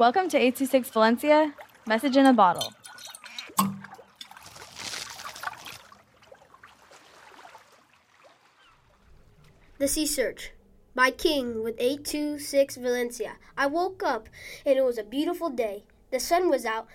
[0.00, 1.54] Welcome to 826 Valencia,
[1.86, 2.72] message in a bottle.
[9.76, 10.52] The Sea Search
[10.94, 13.32] by King with 826 Valencia.
[13.58, 14.30] I woke up
[14.64, 15.84] and it was a beautiful day.
[16.10, 16.86] The sun was out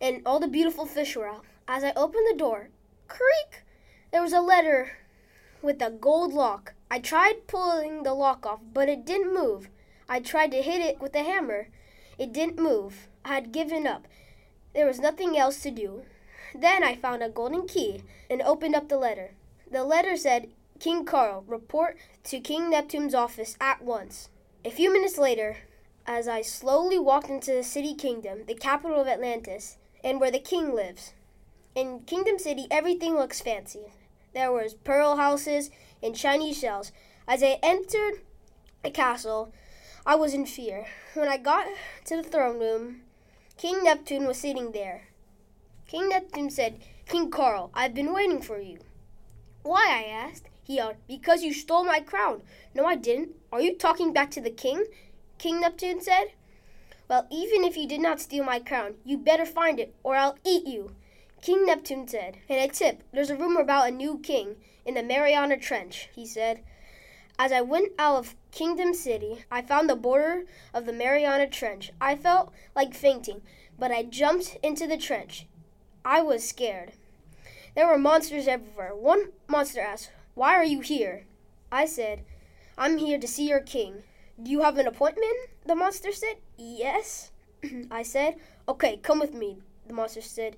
[0.00, 1.44] and all the beautiful fish were out.
[1.66, 2.68] As I opened the door,
[3.08, 3.64] creak,
[4.12, 4.98] there was a letter
[5.60, 6.74] with a gold lock.
[6.88, 9.70] I tried pulling the lock off, but it didn't move.
[10.08, 11.70] I tried to hit it with a hammer.
[12.18, 13.08] It didn't move.
[13.24, 14.06] I had given up.
[14.74, 16.02] There was nothing else to do.
[16.54, 19.32] Then I found a golden key and opened up the letter.
[19.70, 20.48] The letter said,
[20.80, 24.28] King Carl, report to King Neptune's office at once.
[24.64, 25.58] A few minutes later,
[26.06, 30.38] as I slowly walked into the city kingdom, the capital of Atlantis, and where the
[30.38, 31.12] king lives.
[31.74, 33.92] In Kingdom City, everything looks fancy.
[34.34, 35.70] There was pearl houses
[36.02, 36.92] and shiny shells.
[37.26, 38.22] As I entered
[38.82, 39.52] the castle,
[40.08, 40.86] I was in fear.
[41.12, 41.66] When I got
[42.06, 43.02] to the throne room,
[43.58, 45.08] King Neptune was sitting there.
[45.86, 48.78] King Neptune said, King Carl, I've been waiting for you.
[49.64, 49.86] Why?
[49.86, 50.48] I asked.
[50.64, 52.40] He yelled, Because you stole my crown.
[52.72, 53.34] No, I didn't.
[53.52, 54.86] Are you talking back to the king?
[55.36, 56.28] King Neptune said.
[57.06, 60.38] Well, even if you did not steal my crown, you better find it, or I'll
[60.42, 60.96] eat you.
[61.42, 62.38] King Neptune said.
[62.48, 64.56] And a tip, there's a rumor about a new king
[64.86, 66.62] in the Mariana Trench, he said.
[67.38, 70.44] As I went out of Kingdom City, I found the border
[70.74, 71.92] of the Mariana Trench.
[72.00, 73.42] I felt like fainting,
[73.78, 75.46] but I jumped into the trench.
[76.04, 76.92] I was scared.
[77.76, 78.94] There were monsters everywhere.
[78.94, 81.26] One monster asked, why are you here?
[81.70, 82.24] I said,
[82.76, 84.02] I'm here to see your king.
[84.40, 85.36] Do you have an appointment?
[85.66, 86.36] The monster said.
[86.56, 87.32] Yes.
[87.90, 88.36] I said,
[88.68, 89.58] Okay, come with me.
[89.86, 90.56] The monster said.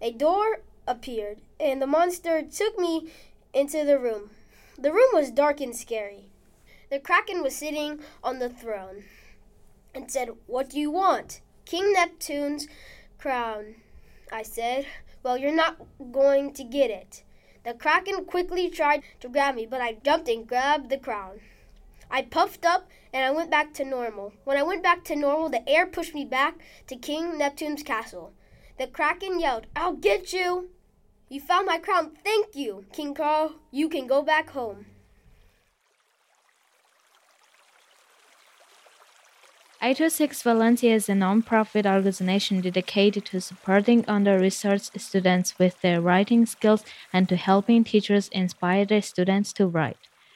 [0.00, 3.10] A door appeared, and the monster took me
[3.52, 4.30] into the room.
[4.78, 6.28] The room was dark and scary.
[6.90, 9.04] The kraken was sitting on the throne
[9.94, 11.40] and said, What do you want?
[11.64, 12.68] King Neptune's
[13.16, 13.76] crown.
[14.30, 14.86] I said,
[15.22, 15.78] Well, you're not
[16.12, 17.22] going to get it.
[17.64, 21.40] The kraken quickly tried to grab me, but I jumped and grabbed the crown.
[22.10, 24.34] I puffed up and I went back to normal.
[24.44, 26.58] When I went back to normal, the air pushed me back
[26.88, 28.34] to King Neptune's castle.
[28.78, 30.68] The kraken yelled, I'll get you!
[31.28, 32.12] You found my crown.
[32.22, 33.56] Thank you, King Carl.
[33.72, 34.86] You can go back home.
[39.82, 46.84] 826 Valencia is a non-profit organization dedicated to supporting under-resourced students with their writing skills
[47.12, 50.08] and to helping teachers inspire their students to write.